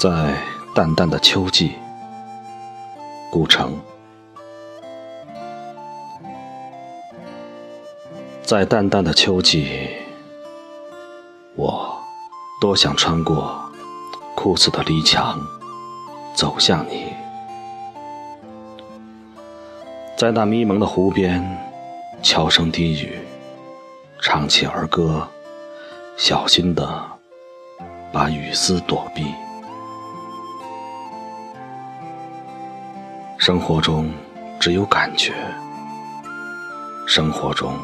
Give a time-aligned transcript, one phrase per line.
[0.00, 0.34] 在
[0.74, 1.74] 淡淡的秋季，
[3.30, 3.78] 古城，
[8.42, 9.90] 在淡淡的秋季，
[11.54, 12.02] 我
[12.62, 13.60] 多想穿过
[14.34, 15.38] 枯死的篱墙，
[16.34, 17.12] 走向你，
[20.16, 21.46] 在那迷蒙的湖边，
[22.22, 23.18] 悄声低语，
[24.22, 25.28] 唱起儿歌，
[26.16, 27.04] 小心的
[28.10, 29.26] 把雨丝躲避。
[33.40, 34.12] 生活中
[34.60, 35.32] 只有感觉，
[37.06, 37.74] 生活中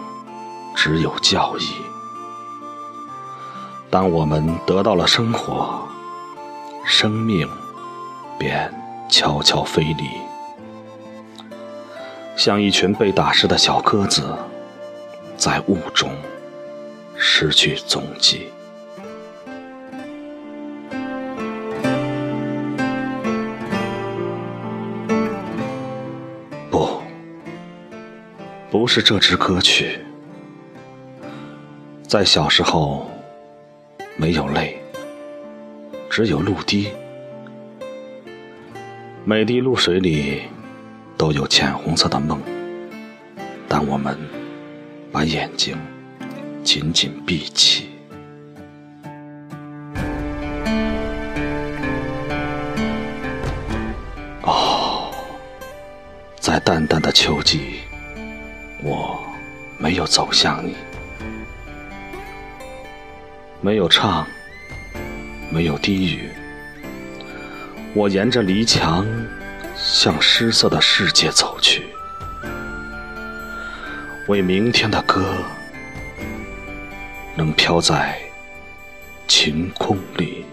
[0.74, 1.64] 只有教义。
[3.88, 5.80] 当我们得到了生活，
[6.84, 7.48] 生命
[8.38, 8.70] 便
[9.08, 10.10] 悄悄飞离，
[12.36, 14.36] 像一群被打湿的小鸽子，
[15.38, 16.14] 在雾中
[17.16, 18.52] 失去踪迹。
[28.68, 30.00] 不是这支歌曲，
[32.02, 33.08] 在小时候
[34.16, 34.76] 没有泪，
[36.10, 36.88] 只有露滴。
[39.24, 40.42] 每滴露水里
[41.16, 42.42] 都有浅红色的梦。
[43.68, 44.18] 当我们
[45.12, 45.76] 把眼睛
[46.64, 47.88] 紧紧闭起，
[54.42, 55.10] 哦，
[56.40, 57.78] 在淡淡的秋季。
[58.88, 59.20] 我
[59.78, 60.76] 没有走向你，
[63.60, 64.24] 没有唱，
[65.50, 66.30] 没有低语。
[67.92, 69.04] 我沿着篱墙
[69.74, 71.88] 向失色的世界走去，
[74.28, 75.34] 为明天的歌
[77.34, 78.16] 能飘在
[79.26, 80.46] 晴空里。